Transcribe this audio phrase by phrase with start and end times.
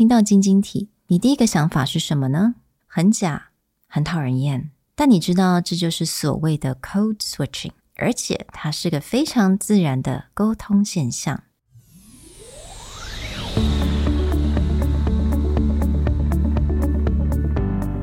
[0.00, 2.54] 听到晶晶体，你第一个想法是什么呢？
[2.86, 3.50] 很假，
[3.86, 4.70] 很讨人厌。
[4.94, 11.42] 但你知道，这就是所谓的 code switching，而且它是个非常自然的沟通现象。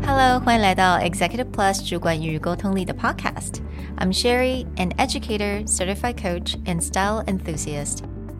[0.05, 3.55] Hello，欢迎来到 Executive Plus 主管与沟通力的 Podcast。
[3.97, 8.03] I'm Sherry, an educator, certified coach, and style enthusiast.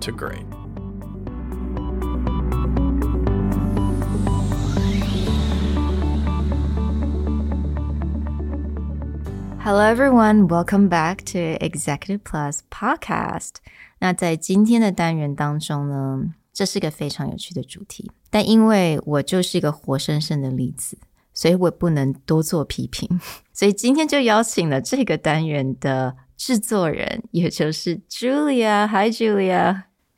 [0.00, 0.44] to great.
[9.62, 10.48] Hello, everyone.
[10.48, 13.56] Welcome back to Executive Plus Podcast.
[13.98, 20.98] 那在今天的单元当中呢，这是个非常有趣的主题，但因为我就是一个活生生的例子。
[21.32, 23.08] 所以我不能多做批评，
[23.54, 28.86] 所以今天就邀请了这个单元的制作人，也就是 Julia。
[28.88, 29.14] Hi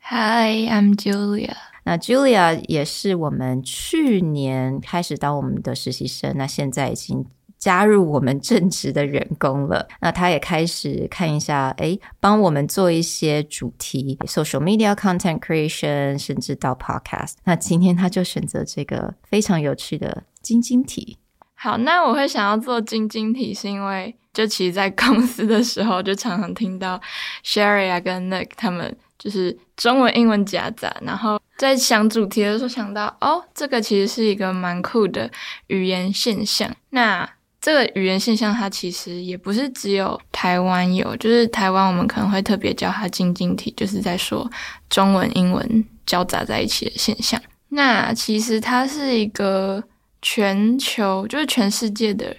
[0.03, 1.55] Julia，Hi I'm Julia。
[1.85, 7.25] 那 Julia 也是我们去年开始当我们的实习生，那现在已经
[7.57, 9.87] 加入我们正职的员工了。
[10.01, 17.33] 那他也开始看一下，诶，帮我们做一些主题，social media content creation，甚至到 podcast。
[17.45, 20.23] 那今天他就选择这个非常有趣的。
[20.41, 21.17] 晶晶体，
[21.55, 26.99] 好，那我会想要做晶晶体，是因为就其实，在公司的时候，就常常听到
[27.45, 28.93] Sherry 啊跟 Nick 他们
[29.23, 35.31] 就是中文英文夹杂，然后在想主题的时候想到，哦，这个其实是一个蛮酷的
[35.67, 36.69] 语言现象。
[36.89, 37.29] 那
[37.61, 44.49] 这个语言现象，它其实也不是只有台湾有，就是台湾我们可能会特别叫它晶晶体，就是在说
[44.89, 47.41] 中文英文交杂在一起的现象。
[47.69, 49.83] 那其实它是一个。
[50.25, 52.33] 全球就是全世界的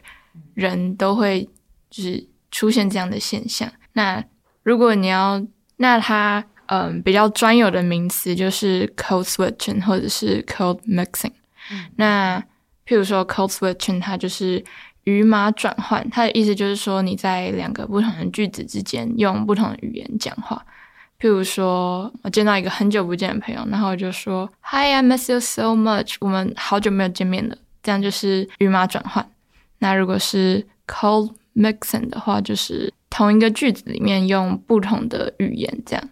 [0.55, 1.47] 人都会
[1.91, 3.71] 就是出现这样的现象。
[3.93, 4.25] 那
[4.63, 5.45] 如果你要，
[5.77, 11.33] 那它嗯比较专有的名词就是 code switching 或者是 code mixing。
[11.71, 12.41] 嗯、那
[12.87, 14.63] 譬如说 code switching，它就是
[15.05, 20.65] 语码转换，它的意思就是说你在两个不同的句子之间用不同的语言讲话。
[21.21, 26.17] 譬如说我见到一个很久不见的朋友，然后我就说 Hi, I miss you so much。
[26.21, 27.57] 我们好久没有见面了。
[27.83, 29.27] 这样就是语码转换。
[29.79, 36.09] 那如果是 code mixing 的话，就是同一个句子里面用不同的语言，这样。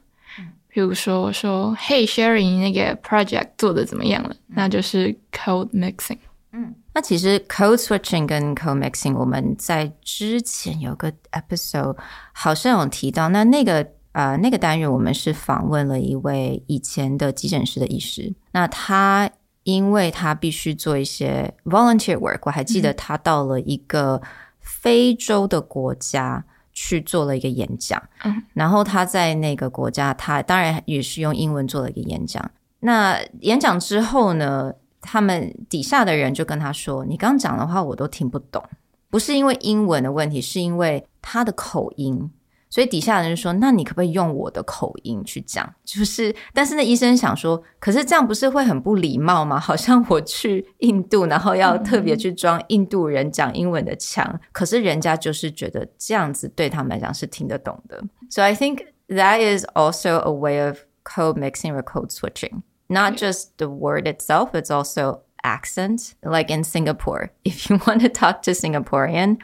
[0.72, 4.34] 比如说，我说 Hey Sherry，那个 project 做的怎么样了？
[4.46, 6.18] 那就是 code mixing。
[6.52, 11.96] 嗯，那其实 code switching 跟 code mixing，我们在之前有个 episode
[12.32, 13.28] 好像有提到。
[13.28, 18.34] 那那个呃那个单元，我们是访问了一位以前的急诊室的医师。
[18.52, 19.30] 那他。
[19.64, 24.20] 因为他必须做一些 volunteer work，我还记得他到了一个
[24.58, 28.02] 非洲的国家去做了一个演讲。
[28.24, 32.50] 嗯，然后他在那个国家，他当然也是用英文做了一个演讲。
[32.80, 38.62] 那演讲之后呢，他们底下的人就跟他说：“你刚讲的话我都听不懂，
[39.08, 42.30] 不是因为英文的问题，是因为他的口音。”
[42.71, 45.73] 所以底下的人就说：“那你可不可以用我的口音去讲？
[45.85, 49.57] 就是，但是那医生想说，可是这样不是会很不礼貌吗？
[49.57, 58.03] 好像我去印度，然后要特别去装印度人讲英文的腔，可是人家就是觉得这样子对他们来讲是听得懂的。
[58.29, 63.51] So I think that is also a way of code mixing or code switching, not just
[63.55, 66.11] the word itself, it's also accent.
[66.21, 69.37] Like in Singapore, if you want to talk to Singaporean.”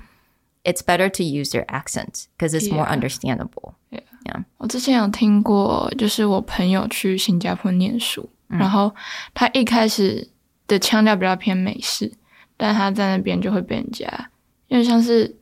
[0.64, 3.74] It's better to use your accent because it's more understandable.
[3.90, 4.00] Yeah.
[4.26, 4.44] Yeah.
[4.58, 8.94] 我之前有听过，就是我朋友去新加坡念书，嗯、然后
[9.32, 10.28] 他一开始
[10.66, 12.12] 的腔调比较偏美式，
[12.58, 14.06] 但他在那边就会被人家
[14.66, 15.34] 因为像是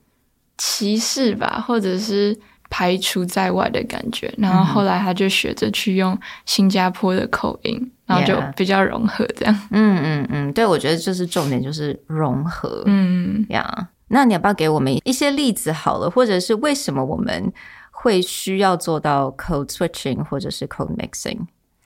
[0.59, 2.39] 歧视吧，或者是
[2.71, 4.33] 排除在外的感觉。
[4.39, 9.69] 然后后来他就学着去用新加坡的口音，然后就比较融合这样。
[9.71, 12.85] 嗯嗯嗯，对，我觉得就是重点就是融合。
[12.87, 13.89] 嗯，呀。
[14.09, 17.53] 那你要不要给我们一些例子好了，或者是为什么我们
[17.91, 21.41] 会需要做到 code switching 或者是 code mixing？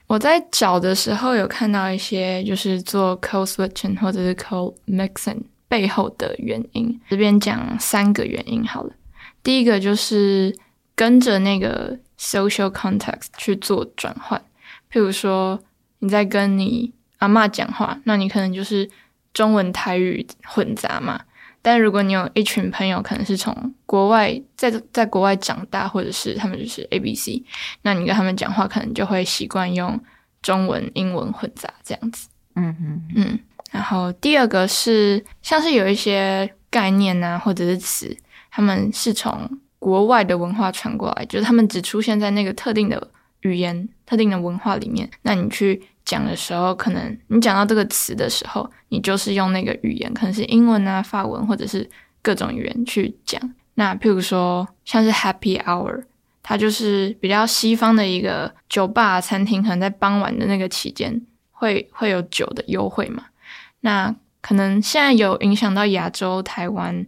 [0.07, 8.93] 我在找的时候有看到一些就是做 code switching 或者是 code mixing 背后的原因，这边讲三个原因好了。
[9.41, 10.55] 第一个就是
[10.95, 14.39] 跟着那个 social context 去做转换，
[14.91, 15.59] 譬如说
[15.99, 18.87] 你在跟你阿嬷讲话，那你可能就是
[19.33, 21.21] 中文台语混杂嘛。
[21.61, 23.55] 但如果你有一群朋友，可能是从
[23.85, 27.43] 国外在在国外长大，或者是他们就是 A B C，
[27.83, 29.99] 那你跟他们讲话，可能就会习惯用
[30.41, 32.27] 中文、英文混杂这样子。
[32.55, 33.39] 嗯嗯嗯。
[33.71, 38.17] 然后第二个是像是有一些概念啊，或者是词，
[38.49, 39.49] 他们是从
[39.79, 43.07] 国外的文化传过来，就是他们只出现在那个特定的
[43.41, 45.09] 语言、特定的文化里面。
[45.23, 51.89] 那你去讲的时候，可能你讲到这个词的时候，你就是用那个语言，可能是英文啊、法文或者是
[52.21, 53.41] 各种语言去讲。
[53.75, 56.03] 那譬如说，像是 Happy Hour，
[56.43, 61.21] 它就是比较西方的一个酒吧、餐厅，可能在傍晚的那个期间
[61.51, 63.25] 会会有酒的优惠嘛。
[63.79, 67.05] 那可能现在有影响到亚洲、台湾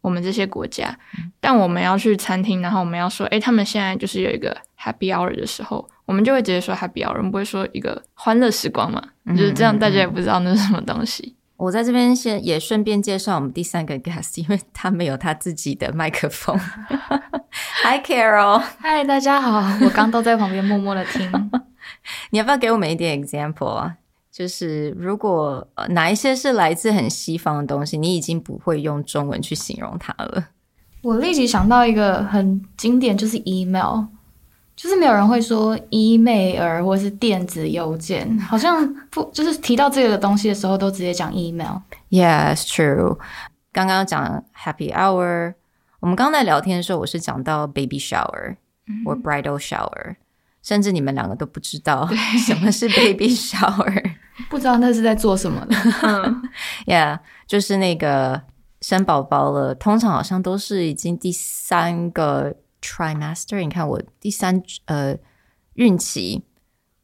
[0.00, 0.98] 我们这些国家，
[1.38, 4.56] 但我们要去餐厅，然后我们要说，诶，他们现在就是有一个
[4.86, 5.88] Happy Hour 的时候。
[6.06, 11.34] 我们就会直接说 Happy Hour，我们不会说一个欢乐时光嘛，嗯、就是这样，大家也不知道那是什么东西。
[11.56, 16.56] 我在这边先也顺便介绍我们第三个 guest，因为他没有他自己的麦克风。
[17.82, 21.50] Hi Carol，嗨，大家好，我刚都在旁边默默的听。
[22.30, 23.96] 你要不要给我们一点 example 啊？
[24.30, 30.48] 就是如果哪一些是来自很西方的东西，你已经不会用中文去形容它了。
[31.02, 34.04] 我立即想到一个很经典，就是 email。
[34.76, 41.78] 就是没有人会说 email 或是电子邮件，好像不就是提到这个东西的时候都直接讲 email。
[42.10, 43.18] Yes, true。
[43.72, 45.54] 刚刚讲 happy hour，
[46.00, 48.56] 我们刚刚在聊天的时候，我是讲到 baby shower
[49.06, 50.16] 或 bridal shower，
[50.62, 52.06] 甚至你们两个都不知道
[52.46, 54.12] 什么是 baby shower，
[54.50, 55.74] 不知道那是在做什么的。
[56.86, 58.42] Yeah，就是那个
[58.82, 62.56] 生宝宝了，通常好像都是已经第三个。
[62.86, 65.16] Trimester，你看我第三呃
[65.74, 66.44] 孕期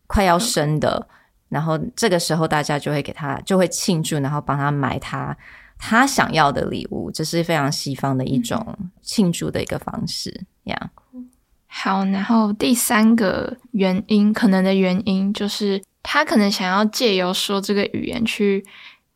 [0.07, 1.09] 快要生的，
[1.49, 5.37] 然后这个时候大家就会给他就会庆祝，然后帮他买他
[5.77, 10.91] 他想要的礼物，这是非常西方的一种庆祝的一个方式呀。
[11.13, 11.25] Yeah.
[11.67, 18.65] 好，然后第三个原因，可能的原因就是他可能想要借由说这个语言去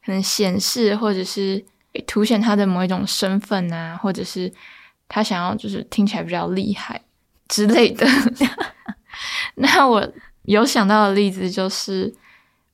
[0.04, 1.64] 可能显示或者是
[2.06, 4.52] 凸显他的某一种身份啊，或者是。
[5.08, 7.00] 他想要就是听起来比较厉害
[7.48, 8.06] 之类的。
[9.56, 10.12] 那我
[10.42, 12.14] 有想到的例子就是，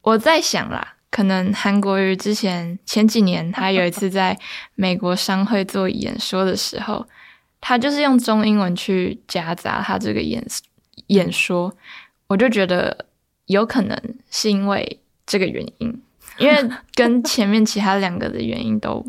[0.00, 4.38] 我在想啦，可能韩国瑜之前前几年他有一次在
[4.74, 7.06] 美国商会做演说的时候，
[7.60, 10.44] 他就是用中英文去夹杂他这个演
[11.06, 11.72] 演说，
[12.26, 13.06] 我就觉得
[13.46, 13.96] 有可能
[14.30, 16.02] 是因为这个原因，
[16.38, 19.06] 因为跟前面其他两个的原因都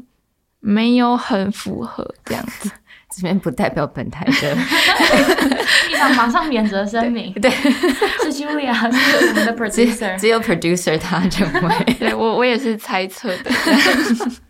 [0.59, 2.69] 没有很符合这样子。
[3.15, 4.55] 这边不代表本台的，
[5.87, 7.31] 立场马上免责声明。
[7.33, 11.93] 对，是 Julia，是我们的 producer，只有 producer 他认为。
[11.99, 13.51] 对我，我也是猜测的。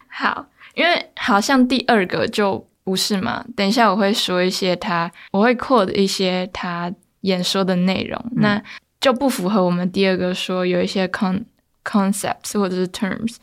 [0.08, 0.46] 好，
[0.76, 3.44] 因为好像第二个就不是嘛。
[3.54, 6.90] 等一下我会说一些他，我会 quote 一些他
[7.22, 8.64] 演说的内容，嗯、那
[9.02, 11.44] 就不符合我们第二个说有一些 con
[11.84, 13.36] concepts 或者是 terms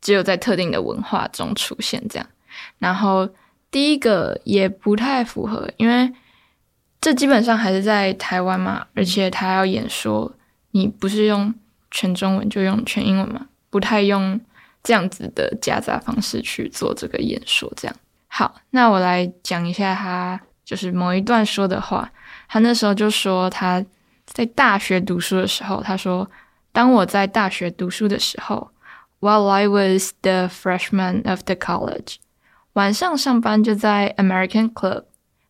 [0.00, 2.26] 只有在特定的文化中出现这样，
[2.78, 3.28] 然后。
[3.72, 6.12] 第一个也不太符合，因为
[7.00, 10.32] 这基本上还是在台湾嘛，而且他要演说，
[10.70, 11.52] 你不是用
[11.90, 14.38] 全中文就用全英文嘛，不太用
[14.84, 17.72] 这样子的夹杂方式去做这个演说。
[17.74, 17.96] 这样
[18.28, 22.12] 好，那我来讲一下他就是某一段说的话。
[22.48, 23.82] 他那时候就说他
[24.26, 26.30] 在大学读书的时候，他说
[26.72, 28.70] ：“当我在大学读书的时候
[29.20, 32.16] ，while I was the freshman of the college。”
[32.74, 35.04] 晚上上班就在 American Club，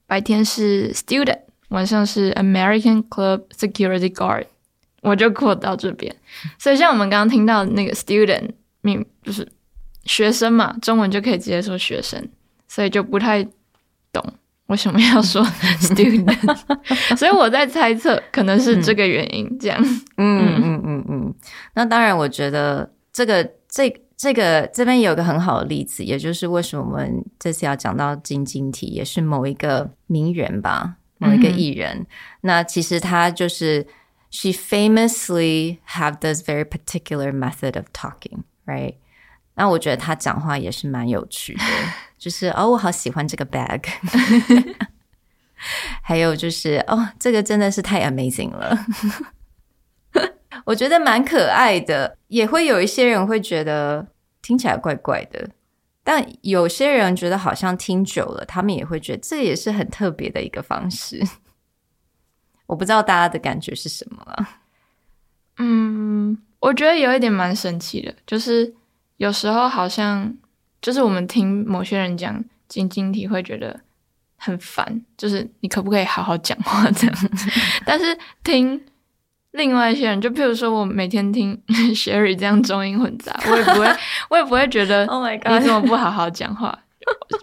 [0.06, 4.46] 白天是 student，晚上是 American Club security guard。
[5.02, 6.14] 我就 quote 到这边，
[6.58, 8.50] 所以像我们刚刚听到那个 student，
[8.82, 9.50] 名就是
[10.04, 12.28] 学生嘛，中文就可以直接说学生，
[12.68, 13.42] 所以就不太
[14.12, 14.24] 懂
[14.66, 15.44] 为什么要说
[15.82, 17.16] student。
[17.16, 19.76] 所以我在猜测，可能是这个原因，这样。
[20.18, 21.34] 嗯嗯嗯嗯。
[21.74, 23.92] 那当然，我觉得这个这。
[24.14, 32.06] 这个这边有个很好的例子，也就是为什么我们这次要讲到晶晶体，也是某一个名人吧，某一个艺人。
[32.42, 33.84] 那其实他就是
[34.30, 38.94] she famously have this very particular method of talking, right？
[39.54, 41.64] 那我觉得他讲话也是蛮有趣的，
[42.16, 43.82] 就是 哦，我好喜欢这个 bag，
[46.00, 48.86] 还有就是哦，这个真的是太 amazing 了。
[50.64, 54.07] 我觉得蛮可爱的，也会有一些人会觉得
[54.40, 55.50] 听起来怪怪的，
[56.04, 61.23] 但有些人觉得好像听久了，他们也会觉得这也是很特别的一个方式。
[62.66, 64.49] 我不知道大家的感觉是什么了？
[65.59, 68.75] 嗯，我觉得有一点蛮神奇的，就是
[69.19, 70.35] 有时候好像
[70.81, 73.78] 就是我们听某些人讲晶晶体会觉得
[74.37, 77.16] 很烦，就是你可不可以好好讲话这样？
[77.85, 78.83] 但是听
[79.52, 81.59] 另外一些人，就譬如说我每天听
[81.94, 83.87] Sherry 这样中英混杂，我也不会，
[84.30, 86.78] 我也不会觉得 Oh my God，你怎么不好好讲话？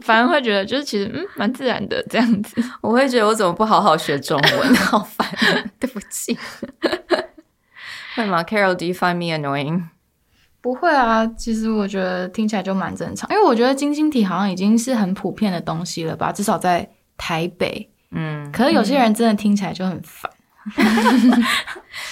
[0.04, 2.64] 反而会觉得就是其实嗯蛮自然的这样子。
[2.82, 5.28] 我会觉得我怎么不好好学中文， 好烦，
[5.80, 6.38] 对不起。
[8.16, 9.84] 会吗？Carol，do you find me annoying？
[10.62, 17.90] 不会啊，其实我觉得听起来就蛮正常，因为我觉得晶晶体好像已经是很普遍的东西了吧，至少在台北。
[18.12, 20.32] 嗯，可是有些人真的听起来就很烦，
[20.78, 21.44] 嗯、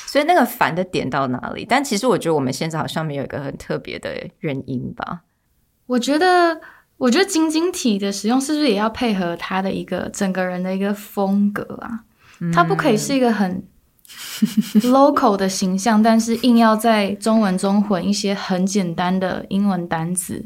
[0.07, 1.63] 所以那个烦的点到哪里？
[1.63, 5.21] 但其实我觉得我们现在好像没有一个很特别的原因吧。
[5.85, 6.59] 我觉得，
[6.97, 11.99] 我觉得晶晶体的使用是不是也要配合他的一个整个人的一个风格啊？
[12.51, 13.63] 它不可以是一个很。
[14.87, 20.41] local 的形象，但是硬要在中文中混一些很简单的英文单字，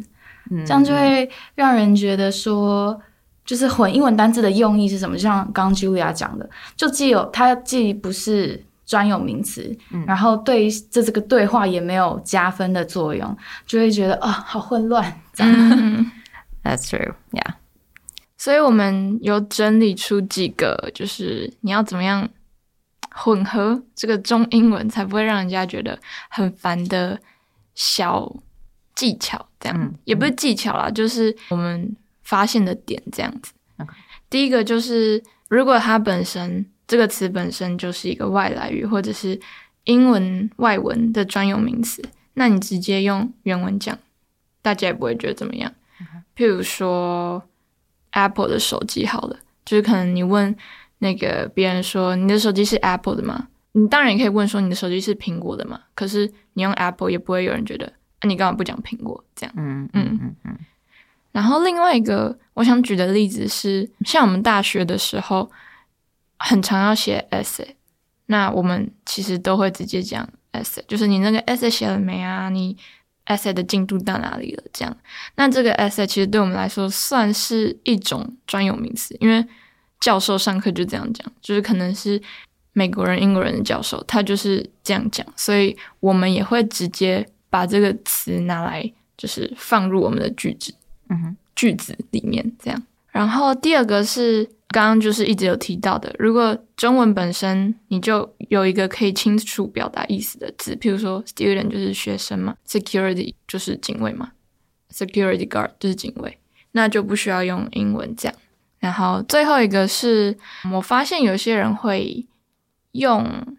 [0.50, 3.00] 嗯，这样就会让人觉得说，
[3.46, 5.15] 就是混英文单字的用意是什么？
[5.15, 15.01] 就像刚刚 Julia 讲的，就既有它既不是专有名词，嗯，然后对这这个对话也没有加分的作用，就会觉得啊，好混乱。
[15.31, 15.53] 这样。
[15.53, 16.12] 嗯
[16.62, 17.53] ，That's true, yeah。
[18.38, 22.29] 所以我们有整理出几个，就是你要怎么样。
[23.13, 27.19] 混合这个中英文才不会让人家觉得很烦的
[27.75, 28.33] 小
[28.95, 31.93] 技巧，这样、嗯、也不是技巧啦，就是我们
[32.24, 33.51] 发现的点这样子。
[34.29, 39.39] 第一个就是，如果它本身这个词本身就是一个外来语或者是
[39.86, 43.98] 英文外文的专有名词，那你直接用原文讲，
[44.62, 45.71] 大家也不会觉得怎么样。
[46.36, 47.41] 譬如说
[48.12, 50.53] Apple 的手机，好了，就是可能你问。
[51.03, 53.48] 那个别人说你的手机是 Apple 的吗？
[53.71, 55.79] 你当然也可以问说你的手机是苹果的吗？
[55.95, 59.55] 可是你用 Apple 也不会有人觉得啊，你干嘛不讲苹果这样？
[59.57, 60.55] 嗯嗯嗯嗯。
[61.31, 65.50] 然后另外一个我想举的例子是，像我们大学的时候
[66.43, 67.67] 很常要写 essay，
[68.25, 72.50] 那我们其实都会直接讲 essay，就是你那个 essay 写了没啊？
[72.50, 72.75] 你
[73.25, 74.63] essay 的进度到哪里了？
[74.74, 74.98] 这样，
[75.36, 79.45] 那这个 essay 其实对我们来说算是一种专有名词，因为。
[80.01, 82.19] 教授上课就这样讲，就是可能是
[82.74, 90.74] 美国人、英国人的教授，他就是这样讲，所以我们也会直接把这个词拿来，就是放入我们的句子，
[91.10, 92.83] 嗯哼，句子里面这样。
[93.12, 104.32] 然后第二个是刚刚就是一直有提到的，如果中文本身你就有一个可以清楚表达意思的字，譬如说 student 就是学生嘛，security 就是警卫嘛
[104.91, 106.39] ，security guard 就是警卫，
[106.72, 108.38] 那就不需要用英文这样。
[108.80, 110.38] 然后最后一个是，
[110.74, 112.25] 我发现有些人会
[112.94, 113.58] 用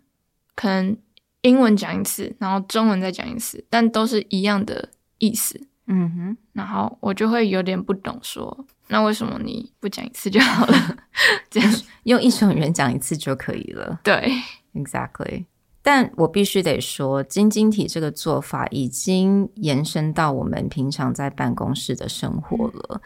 [0.55, 0.97] 可能
[1.43, 5.61] 英文讲一次，然后中文再讲一次，但都是一样的意思。
[5.95, 10.97] 嗯哼，然后我就会有点不懂说，说那为什么你不讲一次就好了？
[11.51, 11.71] 这样
[12.05, 14.01] 用一种语言讲一次就可以了。
[14.03, 14.33] 对
[14.75, 15.45] ，exactly。
[15.83, 22.83] 但我必须得说，晶晶体这个做法已经延伸到我们平常在办公室的生活了。
[22.95, 23.01] 嗯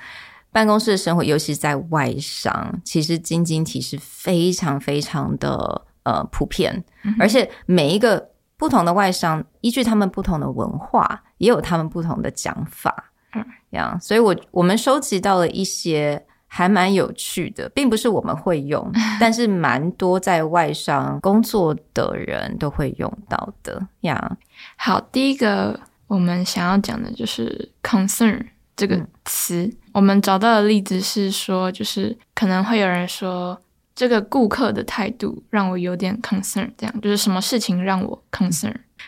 [0.52, 18.90] 办公室的生活，尤其在外商，其实晶晶体是非常非常的呃普遍，嗯、而且每一个不同的外商，依据他们不同的文化，也有他们不同的讲法，嗯，这样，所以我我们收集到了一些还蛮有趣的，并不是我们会用，
[19.20, 24.36] 但是蛮多在外商工作的人都会用到的呀。
[24.76, 28.46] 好，第一个我们想要讲的就是 concern。
[28.76, 33.58] 这个词，嗯，我们找到的例子是说，就是可能会有人说，
[33.94, 38.22] 这个顾客的态度让我有点 concern，这样就是什么事情让我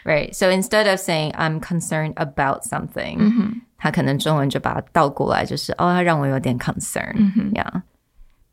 [0.05, 0.35] concern，right?
[0.35, 7.83] So instead of saying I'm concerned about something，嗯哼，他可能中文就把它倒过来，就是哦，他让我有点 concern，嗯哼，这样。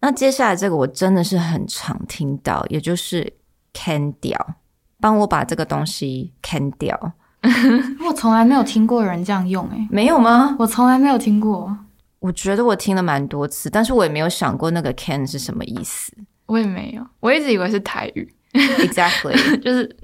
[0.01, 3.33] 那接下来这个我真的是很常听到，也就是
[3.73, 4.55] can 掉，
[4.99, 7.13] 帮我把这个东西 can 掉。
[8.07, 10.55] 我从来没有听过人这样用，欸，诶，没有吗？
[10.59, 11.75] 我从来没有听过。
[12.19, 16.11] 我觉得我听了蛮多次，但是我也没有想过那个 can 是什么意思。
[16.47, 18.33] 我也没有，我一直以为是台语。
[18.53, 19.95] Exactly， 就是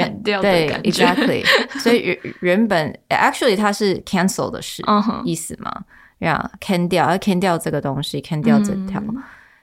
[0.00, 0.90] 砍掉的感觉。
[0.90, 1.44] 对，Exactly。
[1.80, 4.82] 所以原原本 actually 它是 cancel 的是
[5.24, 5.84] 意思嘛？
[6.18, 9.02] 呀，can 掉，要 can 掉这个东西，can 掉这条。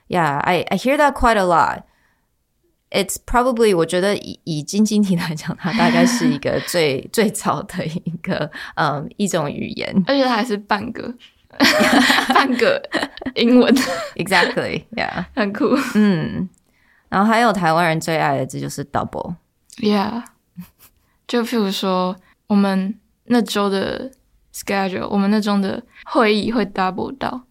[0.08, 1.82] Yeah，I I hear that quite a lot。
[2.90, 11.12] It's probably 我觉得以以晶晶体来讲，它大概是一个最 最早的一个嗯一种语言，而且它还是半个
[12.34, 12.82] 半个
[13.34, 13.74] 英文
[14.16, 15.74] ，Exactly，Yeah，很酷。
[15.94, 16.48] 嗯，
[17.08, 18.84] 然后还有台湾人最爱的字就是
[19.76, 20.24] double，Yeah，
[21.26, 24.10] 就譬如说，我们那周的
[24.54, 27.42] schedule，我们那周的会议会 double 到，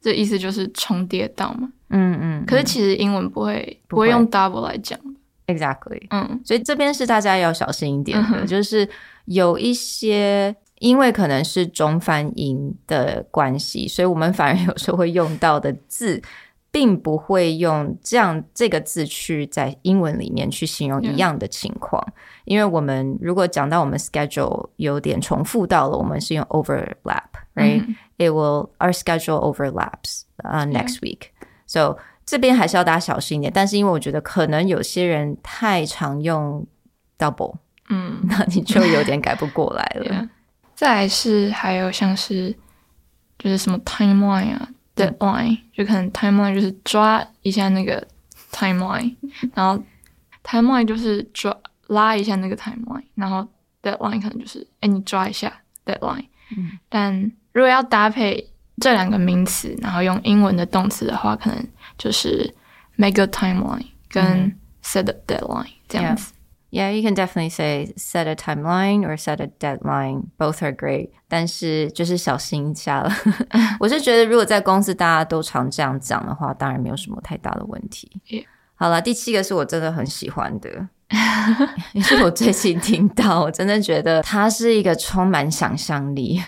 [0.00, 1.72] 这意思就是重叠到嘛。
[1.90, 2.40] 嗯嗯。
[2.40, 4.98] 嗯，可是其实英文不会不会，不会用 double 来讲。
[5.46, 6.06] Exactly。
[6.10, 6.40] 嗯。
[6.44, 8.88] 所以这边是大家要小心一点的，嗯、就是
[9.26, 16.22] 有一些因为可能是中翻英的关系，所以我们反而有时候会用到的字。
[16.76, 22.06] 并不会用这样这个字去在英文里面去形容一样的情况.
[22.44, 27.94] 因为我们如果讲到我们 schedule 有点重复到了，我们是用 overlap，right？、Mm hmm.
[28.18, 31.30] It will our schedule overlaps uh next week.
[31.66, 33.50] So 这边还是要大家小心一点。
[33.54, 36.66] 但是因为我觉得可能有些人太常用
[37.18, 37.54] double，
[37.88, 40.12] 嗯，那你就有点改不过来了。
[40.12, 40.28] yeah.
[40.74, 42.54] 再来是还有像是
[43.38, 44.68] 就是什么 timeline 啊。
[44.96, 48.04] Deadline 就可能 timeline 就是抓一下那个
[48.50, 49.14] timeline，
[49.54, 49.82] 然后
[50.42, 51.54] timeline 就是抓
[51.88, 53.46] 拉一下那个 timeline，然后
[53.82, 55.52] deadline 可能就是哎你抓一下
[55.84, 56.24] deadline。
[56.56, 57.14] 嗯，但
[57.52, 61.66] 如果要搭配这两个名词，然后用英文的动词的话，可能
[61.98, 62.54] 就是
[62.94, 66.32] make a timeline 跟 set a deadline 这样子。
[66.76, 70.24] Yeah, you can definitely say set a timeline or set a deadline.
[70.36, 71.08] Both are great.
[71.26, 73.10] 但是就是小心一下了。
[73.80, 78.20] 我是觉得，如果在公司大家都常这样讲的话，当然没有什么太大的问题。
[78.74, 80.68] 好了，第七个是我真的很喜欢的，
[81.94, 86.42] 也是我最近听到，我真的觉得它是一个充满想象力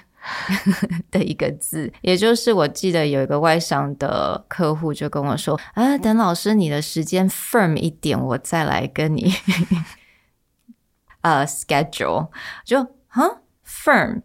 [1.10, 1.90] 的一个字。
[2.02, 9.32] 也就是我记得有一个外商的客户就跟我说：“啊，等老师你的时间 firm 一点，我再来跟你。”
[11.21, 12.29] 呃、uh,，schedule
[12.65, 14.21] 就哈 firm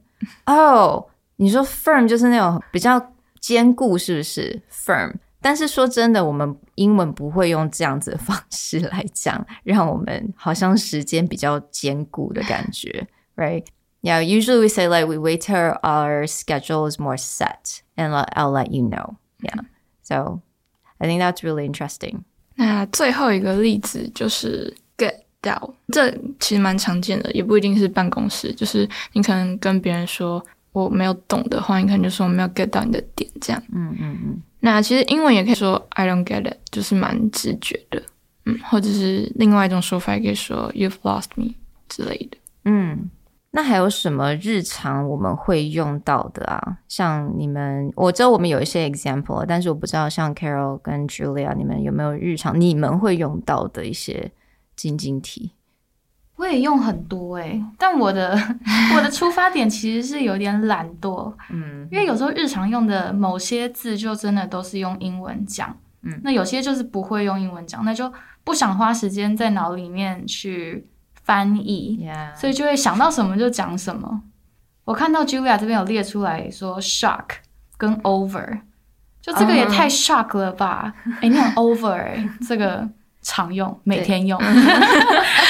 [0.47, 5.15] 哦，你说 firm 就是那种比较坚固，是不是 firm？
[5.41, 18.73] 但是说真的，我们英文不会用这样子的方式来讲，让我们好像时间比较坚固的感觉，right？Yeah, usually we say like we wait till our schedule is more set, and I'll let
[18.73, 19.15] you know.
[19.41, 19.61] Yeah,
[20.03, 20.41] so
[20.99, 22.25] I think that's really interesting.
[22.57, 25.21] 那最后一个例子就是 get。
[25.44, 33.62] 到，这其实蛮常见的，也不一定是办公室，就是你可能跟别人说我没有懂的话，你可能就说我没有 get 到你的点，这样。
[33.74, 34.42] 嗯嗯嗯。
[34.62, 38.02] 那其实英文也可以说 I don't get it，就是蛮直觉的。
[38.46, 41.56] 嗯，或者是另外一种说法，也可以说 You've lost me
[41.90, 42.38] 之类的。
[42.66, 43.10] 嗯，
[43.52, 46.78] 那还有什么日常我们会用到的啊？
[46.88, 54.32] 像你们，我知道我们有一些 example，但是我不知道像 Carol 跟 Julia，你们有没有日常你们会用到的一些？
[54.76, 55.52] 晶晶体，
[56.36, 58.32] 我也用很多哎、欸，但我的
[58.96, 68.12] 我的出发点其实是有点懒惰，嗯，因为有时候日常用的某些字就真的都是用英文讲，嗯，那有些就是不会用英文讲，那就
[68.44, 74.24] 不想花时间在脑里面去翻译.所以就会想到什么就讲什么。
[74.86, 77.26] 我看到 Julia 这边有列出来说 shock
[77.78, 78.60] 跟 over，
[79.22, 80.94] 就这个也太 shock 了吧？
[81.06, 81.22] 哎、uh huh.
[81.22, 82.90] 欸，你很 over 哎、欸，这个。
[83.24, 84.40] 常用，每天用，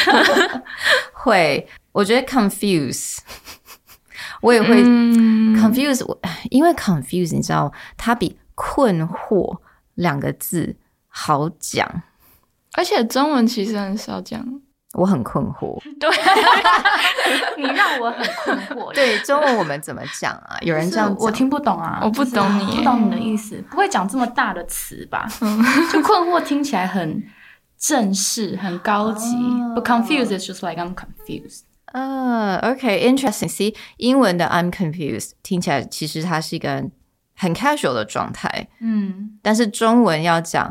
[1.12, 3.18] 会，我觉得 confuse，
[4.42, 9.58] 我也会 confuse，我、嗯、因为 confuse，你知道，它比困惑
[9.96, 10.76] 两个字
[11.08, 12.04] 好讲，
[12.78, 14.46] 而且中文其实很少讲，
[14.94, 16.10] 我很困惑，对，
[17.58, 20.58] 你让我很困惑，对，中文我们怎么讲啊？
[20.62, 25.28] 有人这样讲，我听不懂啊，我不懂你，不懂你的意思，不会讲这么大的词吧？
[25.92, 27.24] 就困惑听起来很。
[27.86, 31.64] 正式很高级、oh.，but confused is just like I'm confused.
[31.88, 33.74] 呃、uh,，OK，interesting、okay,。
[33.74, 36.90] See，英文的 I'm confused 听起来其实它是一个
[37.36, 40.66] 很 casual 的状态，嗯，但是中文要讲，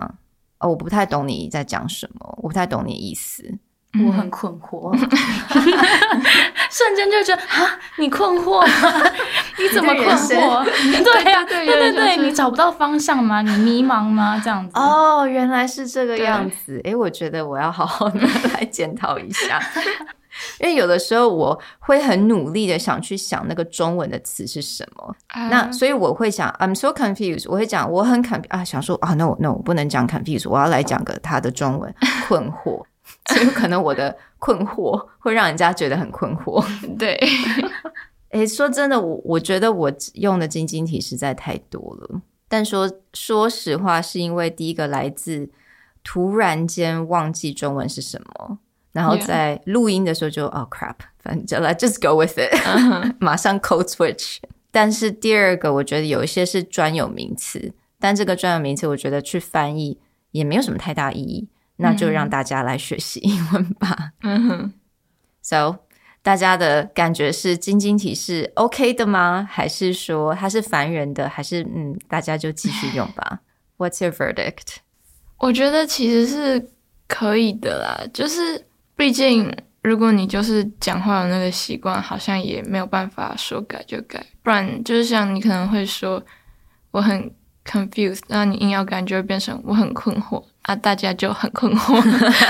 [0.60, 3.58] 哦，我不太懂你在讲什么，我不太懂你意思。
[4.06, 4.90] 我很困惑，
[6.70, 9.10] 瞬间就觉得啊，你困惑吗？
[9.58, 10.64] 你怎么困惑？
[10.64, 13.42] 对呀，对对对，你找不到方向吗？
[13.42, 14.40] 你迷茫吗？
[14.42, 16.80] 这样子哦，原来是这个样子。
[16.84, 18.20] 诶，我觉得我要好好的
[18.54, 19.60] 来检讨一下，
[20.58, 25.14] 因为有的时候我会很努力的想去想那个中文的词是什么，
[25.50, 31.94] 那所以我会想 I'm so confused，我会讲我很 confused 啊，想说啊，no no，我不能讲 confused，我要来讲个它的中文
[32.26, 32.82] 困惑。
[33.24, 36.64] 就可能我的困惑会让人家觉得很困惑。
[36.98, 37.18] 对，
[38.30, 42.20] 诶，说真的，我我觉得我用的晶晶体实在太多了。
[42.48, 45.48] 但说说实话，是因为第一个来自
[46.04, 48.58] 突然间忘记中文是什么，
[48.92, 52.76] 然后在录音的时候就.哦 crap，反正 let's just go with it，、uh
[53.08, 53.14] huh.
[53.20, 54.38] 马上 code switch。
[54.70, 59.98] 但是第二个，我觉得有一些是专有名词，但这个专有名词，我觉得去翻译
[60.32, 61.48] 也没有什么太大意义。
[61.76, 64.12] 那就让大家来学习英文吧。
[64.22, 64.72] 嗯哼
[65.40, 65.78] ，So
[66.22, 69.46] 大家的感觉是晶晶体是 OK 的吗？
[69.50, 71.28] 还是说它是烦人的？
[71.28, 73.40] 还是嗯，大家就继续用吧
[73.76, 74.76] ？What's your verdict？
[75.38, 76.70] 我觉得其实是
[77.08, 86.24] 可以的啦，就是毕竟如果你就是讲话的那个习惯，好像也没有办法说改就改，不然就是像你可能会说
[86.92, 90.44] 我很 confused，那你硬要改就会变成我很困惑。
[90.62, 92.00] 啊，大家就很困惑，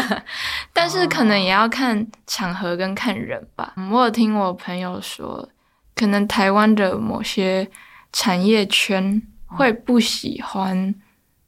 [0.72, 3.72] 但是可能也要看场合跟看人吧。
[3.76, 3.92] Oh.
[3.92, 5.48] 我有听我朋友说，
[5.94, 7.70] 可能台湾的某些
[8.12, 10.94] 产业圈会不喜欢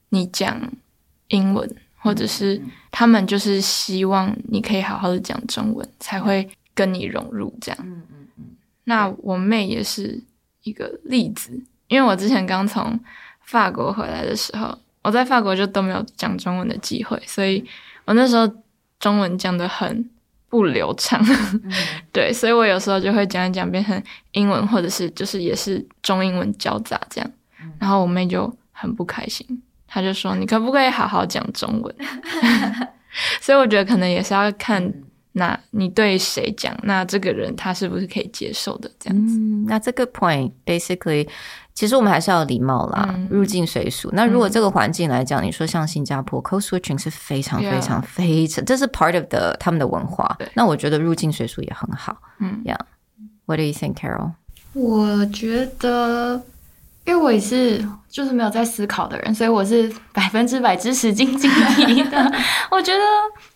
[0.09, 0.59] 你讲
[1.29, 2.59] 英文，或者是
[2.91, 8.03] 他们就是希望你可以好好的讲中文，才会跟你融入这样。
[8.85, 10.19] 那我妹也是
[10.63, 12.99] 一个例子，因为我之前刚从
[13.43, 14.79] 法国回来的时候。
[15.05, 17.63] 我在法国就都没有讲中文的机会，所以
[18.07, 18.51] 我那时候
[18.99, 20.09] 中文讲的很
[20.49, 21.21] 不流畅，
[21.53, 21.73] 嗯、
[22.11, 27.31] 对，所以我有时候就会讲一讲变成英文，或者是就是也是中英文交杂这样，
[27.79, 29.47] 然后我妹就很不开心，
[29.87, 31.95] 她就说：“你可不可以好好讲中文？”
[33.43, 34.91] 所以我觉得可能也是要看
[35.33, 39.37] 那你对谁讲，那这个人他是不是可以接受的这样子。
[39.39, 41.29] 嗯、那这个 point basically。
[41.75, 44.09] 其实我们还是要礼貌啦，嗯、入境随俗。
[44.13, 50.37] 那如果这个环境来讲，嗯、你说像新加坡，code switching 是非常非常非常，这是 part of the 他们的文化。
[50.39, 52.17] 对那我觉得入境随俗也很好。
[52.39, 54.31] 嗯，Yeah，What do you think, Carol？
[54.73, 56.41] 我觉得，
[57.05, 62.33] 因为我也是就是没有在思考的人，所以我是 百分之百支持晶晶体的。
[62.71, 63.01] 我觉得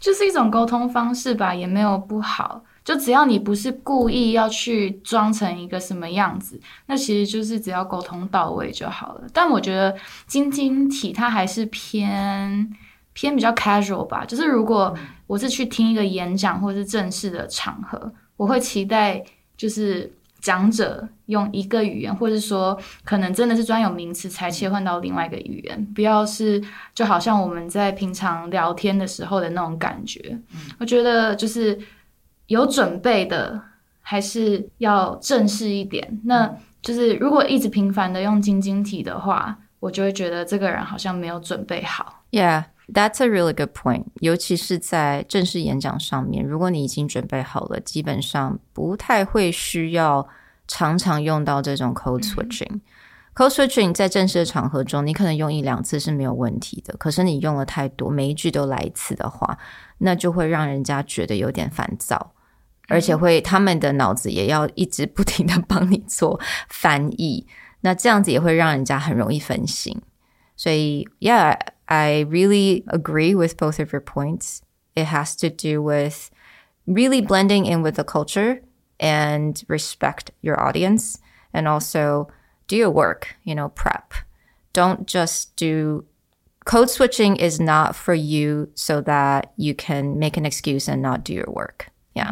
[0.00, 2.62] 就是一种沟通方式吧，也没有不好。
[2.88, 9.24] 就只要你不是故意要去装成一个什么样子，那其实就是只要沟通到位就好了。
[9.30, 9.94] 但我觉得
[10.26, 12.74] 晶晶体它还是偏
[13.12, 14.24] 偏比较 casual 吧。
[14.24, 14.96] 就是如果
[15.26, 19.22] 我是去听一个演讲或是正式的场合，我会期待
[19.54, 22.74] 就是讲者用一个语言，或者说
[23.04, 26.58] 可能真的是专有名词才切换到另外一个语言，不要是
[26.94, 30.38] 就好像我们在平常聊天的时候的那种感觉。
[30.78, 31.78] 我觉得就是。
[32.48, 33.62] 有准备的
[34.02, 36.20] 还是要正式一点。
[36.24, 42.24] 那就是如果一直频繁的用晶晶体的话，我就会觉得这个人好像没有准备好。
[42.30, 44.04] Yeah, that's a really good point.
[44.20, 50.26] 尤其是在正式演讲上面，如果你已经准备好了，基本上不太会需要
[50.66, 52.66] 常常用到这种 code switching。
[52.72, 52.80] 嗯、
[53.34, 56.94] code switching 在正式的场合中，你可能用一两次是没有问题的。
[56.96, 59.58] 可是你用了太多，每一句都来一次的话，
[59.98, 62.32] 那就会让人家觉得有点烦躁。
[62.87, 67.47] 而且会，他们的脑子也要一直不停的帮你做翻译，
[67.81, 70.01] 那这样子也会让人家很容易分心。
[70.55, 74.59] 所以，Yeah, I really agree with both of your points.
[74.95, 76.29] It has to do with
[76.85, 78.61] really blending in with the culture
[78.99, 81.15] and respect your audience,
[81.51, 82.27] and also
[82.67, 83.35] do your work.
[83.43, 84.13] You know, prep.
[84.73, 86.05] Don't just do
[86.65, 91.23] code switching is not for you so that you can make an excuse and not
[91.23, 91.89] do your work.
[92.13, 92.31] Yeah.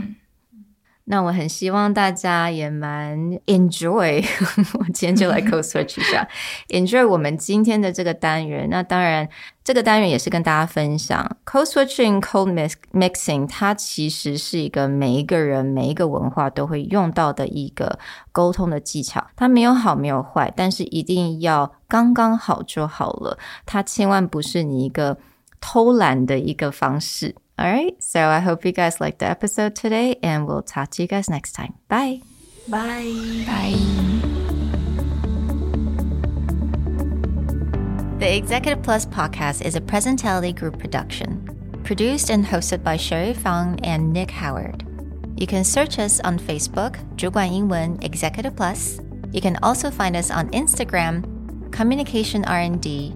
[1.09, 3.17] 那我很希望大家也蛮
[3.47, 4.25] enjoy，
[4.81, 6.29] 我今天就来 code switch 一下
[6.71, 8.67] ，enjoy 我们今天的这个单元。
[8.69, 9.29] 那当然，
[9.63, 18.01] 这个单元也是跟大家分享 code switching、code mix mixing，它其实是一个每一个人、每一个文化都会用到的一个
[18.33, 19.25] 沟通的技巧。
[19.37, 23.39] 它没有好，没有坏，但是一定要刚刚好就好了。
[23.65, 25.17] 它千万不是你一个
[25.61, 27.37] 偷懒的一个方式。
[27.60, 31.08] All right, so I hope you guys liked the episode today, and we'll talk to you
[31.08, 31.76] guys next time.
[31.88, 32.22] Bye.
[32.68, 33.44] Bye.
[33.46, 33.76] Bye.
[38.20, 41.48] The Executive Plus podcast is a Presentality Group production,
[41.84, 44.86] produced and hosted by Sherry Fang and Nick Howard.
[45.38, 49.00] You can search us on Facebook, 主管英文 Executive Plus.
[49.32, 51.24] You can also find us on Instagram,
[51.72, 53.16] Communication R&D